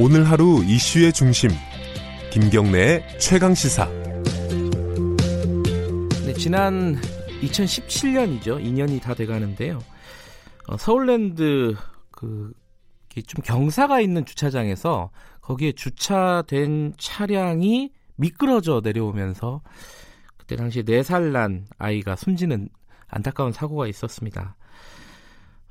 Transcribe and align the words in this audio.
오늘 0.00 0.24
하루 0.24 0.64
이슈의 0.64 1.12
중심 1.12 1.50
김경래의 2.32 3.18
최강 3.18 3.54
시사. 3.54 3.86
네, 6.24 6.32
지난 6.34 6.96
2017년이죠. 7.42 8.64
2년이 8.64 9.00
다 9.02 9.14
돼가는데요. 9.14 9.78
어, 10.66 10.76
서울랜드 10.76 11.76
그 12.10 12.52
좀 13.26 13.42
경사가 13.42 14.00
있는 14.00 14.24
주차장에서 14.24 15.10
거기에 15.40 15.72
주차된 15.72 16.94
차량이 16.98 17.90
미끄러져 18.16 18.80
내려오면서 18.84 19.62
그때 20.36 20.56
당시 20.56 20.82
4살 20.82 21.32
난 21.32 21.66
아이가 21.78 22.14
숨지는 22.14 22.68
안타까운 23.08 23.52
사고가 23.52 23.88
있었습니다. 23.88 24.56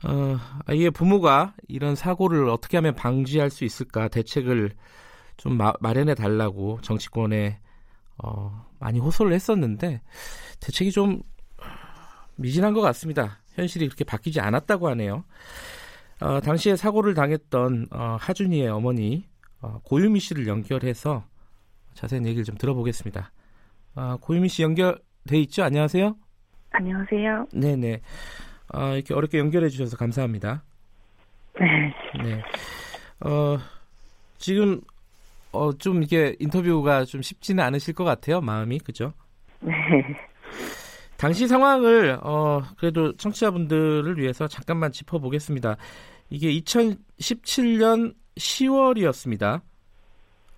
어, 0.05 0.37
아이의 0.65 0.91
부모가 0.91 1.53
이런 1.67 1.95
사고를 1.95 2.49
어떻게 2.49 2.77
하면 2.77 2.95
방지할 2.95 3.49
수 3.49 3.65
있을까 3.65 4.07
대책을 4.07 4.71
좀 5.37 5.57
마, 5.57 5.73
마련해 5.79 6.15
달라고 6.15 6.79
정치권에 6.81 7.59
어, 8.17 8.65
많이 8.79 8.99
호소를 8.99 9.33
했었는데 9.33 10.01
대책이 10.59 10.91
좀 10.91 11.21
미진한 12.35 12.73
것 12.73 12.81
같습니다. 12.81 13.39
현실이 13.55 13.87
그렇게 13.87 14.03
바뀌지 14.03 14.39
않았다고 14.39 14.87
하네요. 14.89 15.23
어, 16.21 16.39
당시에 16.41 16.75
사고를 16.75 17.13
당했던 17.13 17.87
어, 17.91 18.17
하준이의 18.19 18.67
어머니 18.69 19.25
어, 19.61 19.79
고유미 19.83 20.19
씨를 20.19 20.47
연결해서 20.47 21.25
자세한 21.93 22.25
얘기를 22.25 22.43
좀 22.45 22.55
들어보겠습니다. 22.57 23.31
아, 23.95 24.17
고유미 24.21 24.47
씨 24.47 24.63
연결돼 24.63 25.37
있죠? 25.41 25.63
안녕하세요. 25.63 26.15
안녕하세요. 26.71 27.47
네네. 27.53 28.01
아, 28.69 28.93
이렇게 28.93 29.13
어렵게 29.13 29.37
연결해 29.39 29.69
주셔서 29.69 29.97
감사합니다. 29.97 30.63
네. 31.59 31.93
네. 32.23 32.41
어, 33.21 33.57
지금 34.37 34.81
어, 35.51 35.73
좀 35.73 36.03
이게 36.03 36.35
인터뷰가 36.39 37.05
좀 37.05 37.21
쉽지는 37.21 37.63
않으실 37.63 37.93
것 37.93 38.03
같아요. 38.03 38.41
마음이 38.41 38.79
그죠? 38.79 39.13
네. 39.59 39.73
당시 41.17 41.47
상황을 41.47 42.19
어, 42.23 42.63
그래도 42.77 43.15
청취자분들을 43.17 44.17
위해서 44.19 44.47
잠깐만 44.47 44.91
짚어보겠습니다. 44.91 45.75
이게 46.29 46.53
2017년 46.61 48.15
10월이었습니다. 48.37 49.61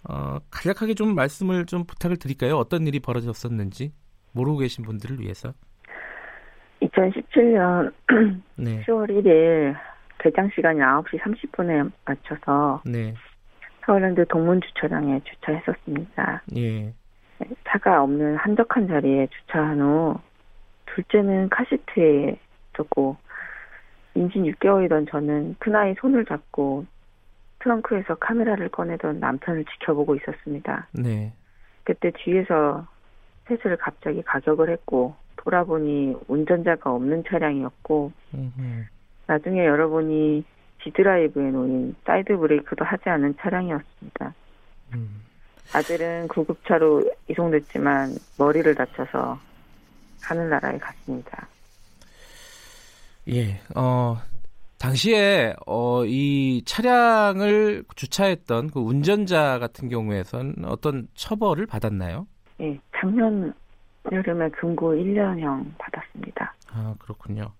어, 0.03 0.37
간략하게 0.49 0.93
좀 0.93 1.15
말씀을 1.15 1.65
좀 1.65 1.85
부탁을 1.85 2.17
드릴까요? 2.17 2.57
어떤 2.57 2.85
일이 2.85 2.99
벌어졌었는지 2.99 3.91
모르고 4.33 4.59
계신 4.59 4.83
분들을 4.83 5.19
위해서. 5.19 5.53
2017년 7.09 7.93
네. 8.57 8.83
10월 8.83 9.09
1일 9.09 9.75
개장 10.19 10.49
시간이 10.53 10.79
9시 10.79 11.19
30분에 11.19 11.91
맞춰서 12.05 12.81
네. 12.85 13.13
서울랜드 13.85 14.25
동문 14.27 14.61
주차장에 14.61 15.21
주차했었습니다. 15.23 16.43
예. 16.57 16.93
차가 17.67 18.03
없는 18.03 18.35
한적한 18.37 18.87
자리에 18.87 19.27
주차한 19.27 19.81
후 19.81 20.19
둘째는 20.85 21.49
카시트에 21.49 22.37
있었고 22.73 23.17
임신 24.13 24.43
6개월이던 24.43 25.09
저는 25.09 25.55
큰아이 25.57 25.95
손을 25.99 26.25
잡고 26.25 26.85
트렁크에서 27.59 28.15
카메라를 28.15 28.69
꺼내던 28.69 29.19
남편을 29.19 29.65
지켜보고 29.65 30.15
있었습니다. 30.15 30.87
네. 30.93 31.33
그때 31.83 32.11
뒤에서 32.11 32.87
셋을 33.47 33.77
갑자기 33.77 34.21
가격을 34.21 34.69
했고 34.69 35.15
돌아보니 35.43 36.15
운전자가 36.27 36.91
없는 36.93 37.23
차량이었고 37.27 38.11
음흠. 38.33 38.85
나중에 39.27 39.65
열어보니 39.65 40.43
G드라이브에 40.83 41.51
놓인 41.51 41.95
사이드 42.05 42.37
브레이크도 42.37 42.83
하지 42.85 43.09
않은 43.09 43.35
차량이었습니다. 43.39 44.33
음. 44.93 45.21
아들은 45.73 46.27
구급차로 46.27 47.09
이송됐지만 47.29 48.15
머리를 48.37 48.73
다쳐서 48.75 49.39
하늘나라에 50.21 50.77
갔습니다. 50.79 51.47
예. 53.29 53.61
어, 53.75 54.17
당시에 54.79 55.53
어, 55.67 56.03
이 56.05 56.63
차량을 56.65 57.83
주차했던 57.95 58.71
그 58.71 58.79
운전자 58.79 59.59
같은 59.59 59.89
경우에선 59.89 60.55
어떤 60.65 61.07
처벌을 61.13 61.67
받았나요? 61.67 62.27
예, 62.59 62.79
작년 62.99 63.53
여름에 64.11 64.49
금고 64.49 64.93
1년형 64.93 65.77
받았습니다. 65.77 66.53
아, 66.73 66.95
그렇군요. 66.99 67.53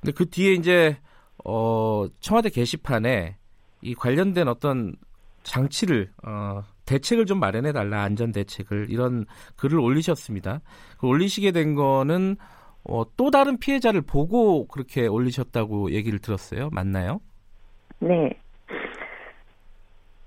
근데 0.00 0.12
그 0.12 0.28
뒤에 0.28 0.52
이제 0.52 0.96
어, 1.44 2.06
청와대 2.20 2.48
게시판에 2.48 3.36
이 3.82 3.94
관련된 3.94 4.48
어떤 4.48 4.94
장치를 5.42 6.10
어, 6.24 6.62
대책을 6.86 7.26
좀 7.26 7.38
마련해 7.38 7.72
달라 7.72 8.02
안전 8.02 8.32
대책을 8.32 8.90
이런 8.90 9.26
글을 9.56 9.78
올리셨습니다. 9.78 10.60
그 10.98 11.06
올리시게 11.06 11.52
된 11.52 11.74
거는 11.74 12.36
어, 12.84 13.04
또 13.16 13.30
다른 13.30 13.58
피해자를 13.58 14.02
보고 14.02 14.66
그렇게 14.68 15.06
올리셨다고 15.06 15.92
얘기를 15.92 16.18
들었어요. 16.18 16.70
맞나요? 16.72 17.20
네. 17.98 18.30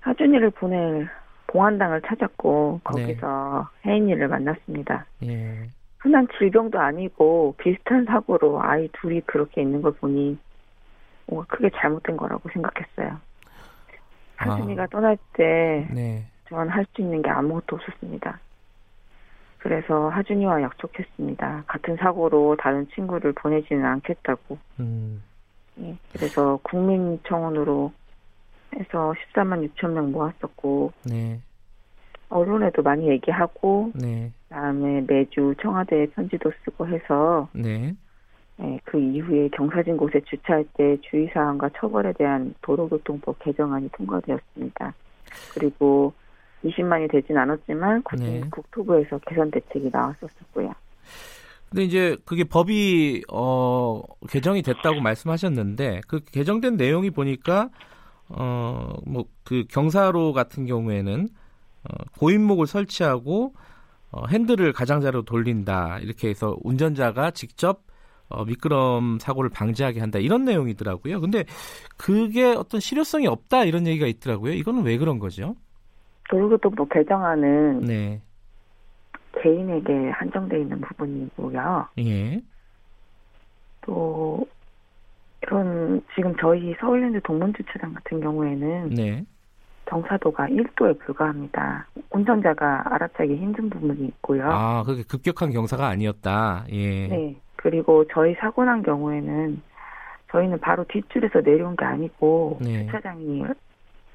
하준이를 0.00 0.50
보낼 0.50 1.08
봉안당을 1.50 2.02
찾았고 2.02 2.80
거기서 2.84 3.68
혜인이를 3.84 4.28
만났습니다. 4.28 5.04
예. 5.24 5.68
흔한 5.98 6.28
질병도 6.38 6.78
아니고 6.78 7.56
비슷한 7.58 8.04
사고로 8.04 8.62
아이 8.62 8.88
둘이 8.92 9.20
그렇게 9.22 9.60
있는 9.60 9.82
걸 9.82 9.92
보니 9.92 10.38
뭔가 11.26 11.46
크게 11.48 11.70
잘못된 11.74 12.16
거라고 12.16 12.48
생각했어요. 12.50 13.18
하준이가 14.36 14.86
떠날 14.86 15.18
때 15.34 15.86
네. 15.92 16.24
전할수 16.48 17.00
있는 17.00 17.20
게 17.20 17.28
아무것도 17.28 17.76
없었습니다. 17.76 18.38
그래서 19.58 20.08
하준이와 20.08 20.62
약속했습니다. 20.62 21.64
같은 21.66 21.96
사고로 21.96 22.56
다른 22.58 22.88
친구를 22.94 23.32
보내지는 23.32 23.84
않겠다고. 23.84 24.56
음. 24.78 25.22
예, 25.80 25.96
그래서 26.12 26.58
국민청원으로 26.62 27.92
해서 28.78 29.14
14만 29.34 29.68
6천 29.68 29.90
명 29.92 30.12
모았었고 30.12 30.92
네. 31.04 31.40
언론에도 32.28 32.82
많이 32.82 33.08
얘기하고 33.08 33.90
네. 33.94 34.32
그다음에 34.48 35.04
매주 35.06 35.54
청와대에 35.60 36.06
편지도 36.06 36.52
쓰고 36.64 36.86
해서 36.86 37.48
네. 37.52 37.94
예, 38.62 38.78
그 38.84 39.00
이후에 39.00 39.48
경사진 39.48 39.96
곳에 39.96 40.20
주차할 40.20 40.64
때 40.74 40.96
주의사항과 41.10 41.70
처벌에 41.76 42.12
대한 42.12 42.54
도로교통법 42.60 43.38
개정안이 43.38 43.88
통과되었습니다. 43.92 44.94
그리고 45.54 46.12
20만이 46.64 47.10
되진 47.10 47.38
않았지만 47.38 48.02
국, 48.02 48.16
네. 48.16 48.42
국토부에서 48.50 49.18
개선 49.26 49.50
대책이 49.50 49.90
나왔었고요. 49.90 50.72
근데 51.70 51.84
이제 51.84 52.16
그게 52.24 52.44
법이 52.44 53.22
어 53.32 54.02
개정이 54.28 54.62
됐다고 54.62 55.00
말씀하셨는데 55.00 56.02
그 56.08 56.20
개정된 56.24 56.76
내용이 56.76 57.10
보니까 57.10 57.70
어 58.30 58.94
뭐 59.06 59.24
그 59.44 59.64
경사로 59.68 60.32
같은 60.32 60.64
경우에는 60.66 61.28
어, 61.84 62.04
고인목을 62.18 62.66
설치하고 62.66 63.54
어, 64.12 64.26
핸들을 64.26 64.72
가장자로 64.72 65.22
돌린다 65.22 65.98
이렇게 66.00 66.28
해서 66.28 66.56
운전자가 66.62 67.30
직접 67.32 67.82
어, 68.28 68.44
미끄럼 68.44 69.18
사고를 69.18 69.50
방지하게 69.50 69.98
한다 69.98 70.20
이런 70.20 70.44
내용이더라고요. 70.44 71.20
근데 71.20 71.44
그게 71.96 72.44
어떤 72.44 72.80
실효성이 72.80 73.26
없다 73.26 73.64
이런 73.64 73.86
얘기가 73.88 74.06
있더라고요. 74.06 74.52
이거는 74.52 74.84
왜 74.84 74.98
그런 74.98 75.18
거죠? 75.18 75.56
도로교통법 76.28 76.88
개정안은 76.90 77.80
네, 77.80 78.22
개인에게 79.42 80.10
한정돼 80.10 80.60
있는 80.60 80.80
부분이고요. 80.80 81.88
예, 81.98 82.40
또 83.80 84.46
이런 85.42 86.02
지금 86.14 86.34
저희 86.40 86.74
서울랜드 86.80 87.20
동문주차장 87.22 87.94
같은 87.94 88.20
경우에는 88.20 88.90
네, 88.90 89.24
경사도가 89.86 90.46
1도에 90.46 90.98
불과합니다. 91.00 91.86
운전자가 92.10 92.82
알아차기 92.94 93.36
힘든 93.36 93.70
부분이 93.70 94.06
있고요. 94.06 94.50
아 94.50 94.82
그게 94.84 95.02
급격한 95.02 95.50
경사가 95.50 95.86
아니었다. 95.88 96.64
예, 96.70 97.08
네. 97.08 97.36
그리고 97.56 98.04
저희 98.12 98.34
사고 98.34 98.64
난 98.64 98.82
경우에는 98.82 99.62
저희는 100.30 100.60
바로 100.60 100.84
뒷줄에서 100.84 101.40
내려온 101.40 101.76
게 101.76 101.84
아니고 101.84 102.58
네. 102.62 102.86
주차장이 102.86 103.44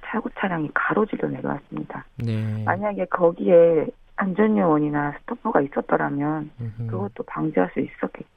사고 0.05 0.29
차량이 0.37 0.69
가로질러 0.73 1.27
내려왔습니다. 1.29 2.05
네. 2.23 2.63
만약에 2.63 3.05
거기에 3.05 3.87
안전요원이나 4.15 5.13
스토퍼가 5.19 5.61
있었더라면 5.61 6.51
음흠. 6.61 6.87
그것도 6.87 7.23
방지할 7.23 7.69
수 7.73 7.81
있었겠죠. 7.81 8.34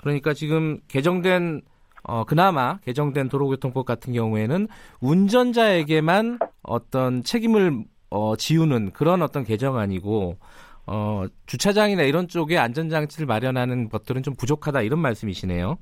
그러니까 0.00 0.34
지금 0.34 0.80
개정된 0.88 1.62
어 2.02 2.24
그나마 2.24 2.78
개정된 2.78 3.28
도로교통법 3.28 3.84
같은 3.84 4.12
경우에는 4.12 4.68
운전자에게만 5.00 6.38
어떤 6.62 7.22
책임을 7.22 7.84
어 8.10 8.36
지우는 8.36 8.92
그런 8.92 9.22
어떤 9.22 9.44
개정안이고 9.44 10.36
어 10.86 11.24
주차장이나 11.46 12.02
이런 12.02 12.26
쪽에 12.26 12.58
안전장치를 12.58 13.26
마련하는 13.26 13.88
것들은 13.90 14.22
좀 14.22 14.34
부족하다 14.34 14.82
이런 14.82 14.98
말씀이시네요. 15.00 15.78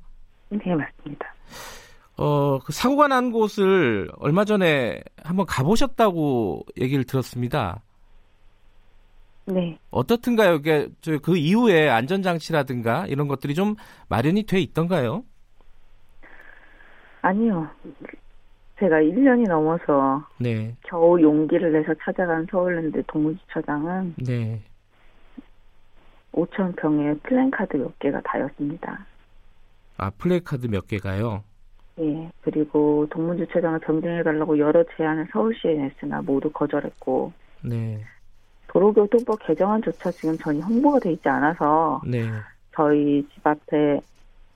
네, 0.49 0.75
맞습니다. 0.75 1.33
어, 2.17 2.59
그 2.59 2.73
사고가 2.73 3.07
난 3.07 3.31
곳을 3.31 4.11
얼마 4.17 4.43
전에 4.43 5.01
한번 5.23 5.45
가보셨다고 5.45 6.65
얘기를 6.77 7.05
들었습니다. 7.05 7.81
네. 9.49 9.77
어떻든가요? 9.89 10.55
이게 10.55 10.87
그 11.23 11.35
이후에 11.35 11.89
안전장치라든가 11.89 13.07
이런 13.07 13.27
것들이 13.27 13.55
좀 13.55 13.75
마련이 14.07 14.43
돼 14.43 14.59
있던가요? 14.59 15.23
아니요. 17.21 17.67
제가 18.79 18.97
1년이 18.97 19.47
넘어서 19.47 20.25
네. 20.39 20.75
겨우 20.83 21.19
용기를 21.21 21.73
내서 21.73 21.93
찾아간 22.01 22.47
서울랜드 22.49 23.03
동문주차장은 23.07 24.15
네. 24.25 24.61
5천 26.31 26.75
평에 26.77 27.15
플랜카드 27.23 27.75
몇 27.75 27.97
개가 27.99 28.21
다였습니다. 28.21 29.05
아 29.97 30.11
플래카드 30.11 30.67
몇 30.67 30.87
개가요? 30.87 31.43
예. 31.99 32.31
그리고 32.41 33.05
동문주차장을 33.09 33.79
변경해달라고 33.79 34.57
여러 34.59 34.85
제안을 34.95 35.27
서울시에 35.33 35.73
냈으나 35.73 36.21
모두 36.21 36.49
거절했고 36.51 37.33
네. 37.63 38.01
도로교통법 38.69 39.39
개정안조차 39.45 40.11
지금 40.11 40.37
전혀 40.37 40.61
홍보가 40.61 40.99
돼 40.99 41.11
있지 41.11 41.27
않아서 41.27 42.01
네. 42.05 42.29
저희 42.75 43.27
집 43.33 43.45
앞에 43.45 43.99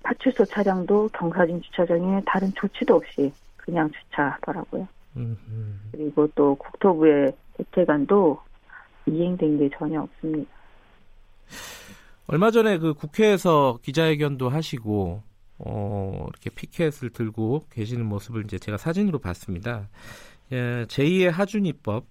파출소 0.03 0.45
차량도 0.45 1.09
경사진 1.13 1.61
주차장에 1.61 2.21
다른 2.25 2.51
조치도 2.53 2.95
없이 2.95 3.31
그냥 3.57 3.89
주차하더라고요. 3.91 4.87
음, 5.17 5.37
음. 5.47 5.79
그리고 5.91 6.27
또 6.35 6.55
국토부의 6.55 7.33
대책안도 7.57 8.39
이행된 9.07 9.59
게 9.59 9.69
전혀 9.77 10.01
없습니다. 10.01 10.51
얼마 12.27 12.51
전에 12.51 12.77
그 12.77 12.93
국회에서 12.93 13.79
기자회견도 13.81 14.49
하시고 14.49 15.21
어, 15.59 16.27
이렇게 16.29 16.49
피켓을 16.49 17.11
들고 17.11 17.65
계시는 17.69 18.05
모습을 18.05 18.43
이제 18.43 18.57
제가 18.57 18.77
사진으로 18.77 19.19
봤습니다. 19.19 19.87
예, 20.51 20.85
제2의 20.87 21.31
하준이법 21.31 22.05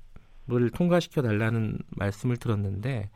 을 0.50 0.70
통과시켜 0.70 1.22
달라는 1.22 1.78
말씀을 1.96 2.36
들었는데 2.36 3.08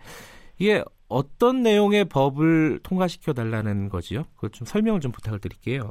이게 0.59 0.83
어떤 1.09 1.63
내용의 1.63 2.07
법을 2.07 2.81
통과시켜 2.83 3.33
달라는 3.33 3.89
거지요? 3.89 4.25
그걸 4.35 4.51
좀 4.51 4.65
설명을 4.65 5.01
좀 5.01 5.13
부탁을 5.13 5.41
드릴게요. 5.41 5.91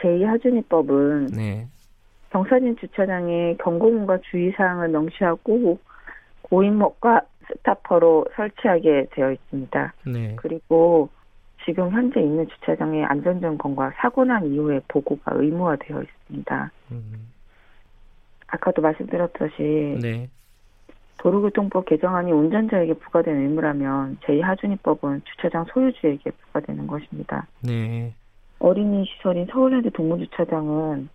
제2하준이법은 0.00 1.34
네. 1.34 1.68
경사진 2.30 2.76
주차장에 2.76 3.56
경고문과 3.56 4.18
주의사항을 4.30 4.88
명시하고 4.88 5.78
고인목과 6.42 7.22
스타퍼로 7.48 8.26
설치하게 8.36 9.08
되어 9.12 9.32
있습니다. 9.32 9.94
네. 10.06 10.36
그리고 10.36 11.08
지금 11.64 11.90
현재 11.90 12.20
있는 12.20 12.46
주차장의 12.48 13.04
안전점검과 13.04 13.92
사고 13.96 14.24
난 14.24 14.46
이후에 14.46 14.80
보고가 14.88 15.32
의무화되어 15.34 16.02
있습니다. 16.02 16.70
음, 16.92 17.32
아까도 18.48 18.82
말씀드렸듯이 18.82 19.98
네. 20.00 20.28
도로교통법 21.18 21.86
개정안이 21.86 22.32
운전자에게 22.32 22.94
부과된 22.94 23.36
의무라면 23.36 24.18
제2하준이법은 24.22 25.22
주차장 25.24 25.64
소유주에게 25.72 26.30
부과되는 26.30 26.86
것입니다. 26.86 27.46
네. 27.62 28.14
어린이 28.58 29.04
시설인 29.06 29.46
서울랜드 29.50 29.90
동물주차장은 29.90 31.08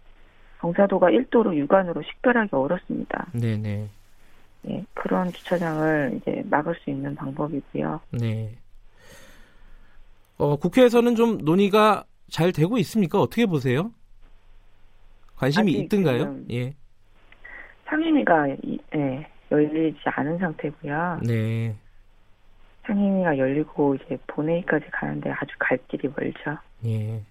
경사도가 0.60 1.08
1도로 1.08 1.56
육안으로 1.56 2.02
식별하기 2.04 2.50
어렵습니다. 2.54 3.28
네, 3.34 3.58
네. 3.58 3.90
예, 4.70 4.84
그런 4.94 5.30
주차장을 5.30 6.22
이제 6.22 6.42
막을 6.50 6.76
수 6.76 6.90
있는 6.90 7.16
방법이고요. 7.16 8.00
네. 8.12 8.56
어, 10.38 10.56
국회에서는 10.56 11.16
좀 11.16 11.38
논의가 11.40 12.06
잘 12.30 12.52
되고 12.52 12.78
있습니까? 12.78 13.20
어떻게 13.20 13.46
보세요? 13.46 13.92
관심이 15.36 15.74
있든가요? 15.74 16.20
지금 16.20 16.46
예. 16.52 16.74
상임위가 17.94 18.48
이- 18.64 18.80
예, 18.96 19.28
열리지 19.52 20.00
않은 20.06 20.40
상태고요. 20.40 21.20
네. 21.24 21.76
상임위가 22.88 23.38
열리고 23.38 23.96
이제 23.96 24.18
본회의까지 24.28 24.86
가는데 24.92 25.30
아주 25.32 25.54
갈 25.60 25.78
길이 25.88 26.10
멀죠. 26.16 26.58
예. 26.86 27.24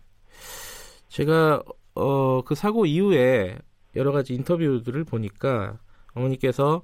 제가 1.09 1.63
어, 1.97 2.43
그 2.43 2.55
사고 2.55 2.87
이후에 2.87 3.59
여러 3.97 4.13
가지 4.13 4.35
인터뷰들을 4.35 5.05
보니까 5.05 5.79
어머니께서 6.15 6.83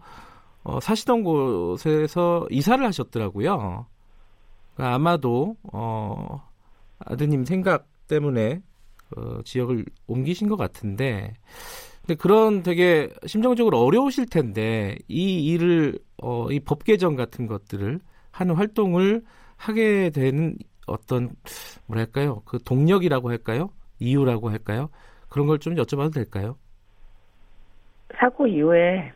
어, 0.64 0.80
사시던 0.80 1.22
곳에서 1.22 2.46
이사를 2.50 2.84
하셨더라고요. 2.84 3.86
그러니까 4.75 4.94
아마도 4.94 5.56
어, 5.72 6.42
아드님 6.98 7.44
생각 7.44 7.86
때문에 8.08 8.60
어, 9.16 9.40
지역을 9.44 9.86
옮기신 10.08 10.48
것 10.48 10.56
같은데 10.56 11.34
근데 12.08 12.14
그런 12.22 12.62
되게 12.62 13.10
심정적으로 13.26 13.81
어려우실 13.84 14.26
텐데 14.31 14.96
이 15.08 15.44
일을 15.52 15.99
어, 16.22 16.50
이 16.50 16.58
법 16.60 16.84
개정 16.84 17.16
같은 17.16 17.46
것들을 17.46 18.00
하는 18.32 18.55
활동을 18.55 19.22
하게 19.58 20.08
되는 20.08 20.56
어떤 20.87 21.28
뭐랄까요 21.87 22.40
그 22.46 22.58
동력이라고 22.64 23.28
할까요 23.31 23.69
이유라고 24.00 24.49
할까요 24.50 24.88
그런 25.28 25.46
걸 25.46 25.58
좀 25.58 25.75
여쭤봐도 25.75 26.14
될까요? 26.14 26.56
사고 28.19 28.46
이후에 28.46 29.12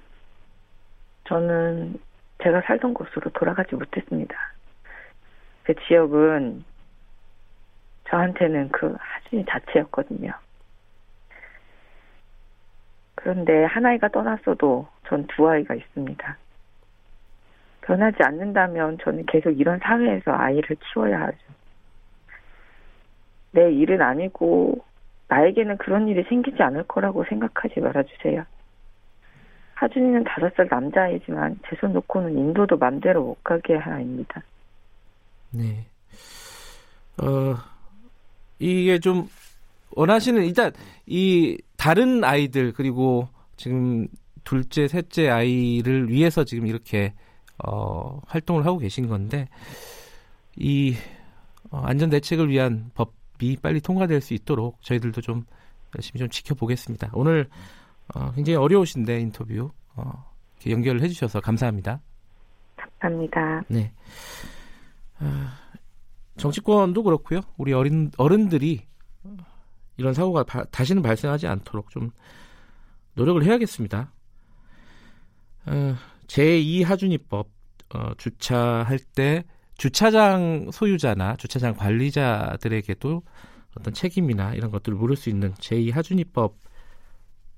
저는 1.29 1.99
제가 2.43 2.61
살던 2.67 2.93
곳으로 2.93 3.31
돌아가지 3.31 3.75
못했습니다. 3.75 4.37
그 5.63 5.75
지역은 5.87 6.63
저한테는 8.11 8.69
그 8.71 8.95
하준이 8.99 9.47
자체였거든요. 9.49 10.31
그런데 13.23 13.65
한 13.65 13.87
아이가 13.87 14.09
떠났어도 14.09 14.87
전 15.09 15.27
두 15.29 15.49
아이가 15.49 15.75
있습니다. 15.75 16.37
변하지 17.83 18.17
않는다면 18.23 18.99
저는 19.03 19.27
계속 19.27 19.51
이런 19.51 19.79
사회에서 19.81 20.33
아이를 20.33 20.77
키워야 20.77 21.21
하죠. 21.21 21.39
내 23.53 23.71
일은 23.73 24.01
아니고 24.01 24.85
나에게는 25.29 25.77
그런 25.79 26.09
일이 26.09 26.23
생기지 26.29 26.63
않을 26.63 26.85
거라고 26.85 27.25
생각하지 27.25 27.81
말아주세요. 27.81 28.45
하준이는 29.75 30.25
다섯 30.25 30.55
살 30.55 30.69
남자아이지만 30.71 31.59
제 31.69 31.77
손 31.81 31.93
놓고는 31.93 32.39
인도도 32.39 32.77
맘대로 32.77 33.23
못 33.25 33.45
가게 33.45 33.75
할 33.75 33.95
아이입니다. 33.95 34.43
네. 35.51 35.85
어 37.21 37.57
이게 38.59 38.99
좀 39.01 39.29
원하시는 39.97 40.45
일단 40.45 40.71
이 41.07 41.59
다른 41.83 42.23
아이들 42.23 42.73
그리고 42.73 43.27
지금 43.57 44.07
둘째, 44.45 44.87
셋째 44.87 45.29
아이를 45.29 46.11
위해서 46.11 46.45
지금 46.45 46.69
이렇게 46.69 47.13
어, 47.59 48.21
활동을 48.29 48.65
하고 48.65 48.79
계신 48.79 49.09
건데 49.09 49.49
이 50.55 50.95
어, 51.73 51.79
안전 51.79 52.09
대책을 52.09 52.49
위한 52.51 52.93
법이 52.95 53.57
빨리 53.57 53.81
통과될 53.81 54.21
수 54.21 54.33
있도록 54.33 54.81
저희들도 54.83 55.23
좀 55.23 55.45
열심히 55.97 56.21
좀 56.21 56.29
지켜보겠습니다. 56.29 57.11
오늘 57.15 57.49
어, 58.15 58.31
굉장히 58.31 58.59
어려우신데 58.59 59.19
인터뷰 59.19 59.73
어, 59.97 60.25
연결을 60.65 61.03
해주셔서 61.03 61.41
감사합니다. 61.41 62.01
감사합니다. 62.77 63.63
네. 63.67 63.93
아, 65.19 65.59
정치권도 66.37 67.03
그렇고요. 67.03 67.41
우리 67.57 67.73
어린 67.73 68.13
어른들이 68.19 68.87
이런 69.97 70.15
사고가 70.15 70.45
바- 70.45 70.65
다시는 70.65 71.03
발생하지 71.03 71.47
않도록 71.47 71.91
좀 71.91 72.11
노력을 73.15 73.43
해야겠습니다. 73.45 74.13
어, 75.67 75.97
제2 76.27 76.85
하준이법 76.85 77.49
어, 77.95 78.15
주차할 78.17 78.99
때 79.15 79.45
주차장 79.77 80.71
소유자나 80.73 81.37
주차장 81.37 81.75
관리자들에게도 81.75 83.23
어떤 83.77 83.95
책임이나 83.95 84.55
이런 84.55 84.71
것들을 84.71 84.97
물을 84.97 85.17
수 85.17 85.29
있는 85.29 85.53
제2 85.55 85.93
하준이법 85.93 86.57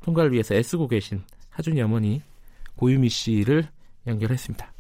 통과를 0.02 0.32
위해서 0.32 0.54
애쓰고 0.54 0.88
계신 0.88 1.22
하준이 1.50 1.80
어머니 1.82 2.22
고유미 2.76 3.08
씨를 3.08 3.68
연결했습니다. 4.06 4.72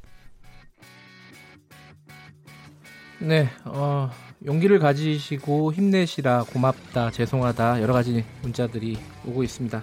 네, 3.20 3.48
어, 3.64 4.10
용기를 4.46 4.78
가지시고 4.78 5.72
힘내시라 5.72 6.44
고맙다 6.44 7.10
죄송하다 7.10 7.80
여러 7.80 7.94
가지 7.94 8.24
문자들이 8.42 8.98
오고 9.24 9.42
있습니다. 9.42 9.82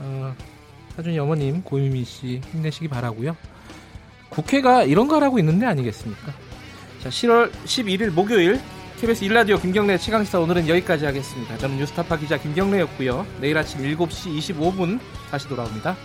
어, 0.00 0.34
하준이 0.96 1.18
어머님 1.18 1.62
고유미 1.62 2.04
씨 2.04 2.40
힘내시기 2.52 2.88
바라고요. 2.88 3.36
국회가 4.28 4.82
이런 4.82 5.06
거 5.06 5.16
하라고 5.16 5.38
있는 5.38 5.58
데 5.58 5.66
아니겠습니까? 5.66 6.32
자, 7.02 7.08
10월 7.08 7.50
11일 7.52 8.10
목요일 8.10 8.60
KBS 9.00 9.24
일라디오 9.24 9.58
김경래 9.58 9.98
최강시사 9.98 10.40
오늘은 10.40 10.68
여기까지 10.68 11.04
하겠습니다. 11.04 11.56
저는 11.58 11.76
뉴스타파 11.76 12.16
기자 12.16 12.38
김경래였고요. 12.38 13.26
내일 13.40 13.56
아침 13.56 13.82
7시 13.82 14.38
25분 14.38 14.98
다시 15.30 15.46
돌아옵니다. 15.48 15.96